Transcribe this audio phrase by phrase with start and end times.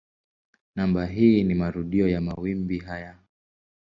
[0.75, 3.17] Namba hii ni marudio ya mawimbi haya.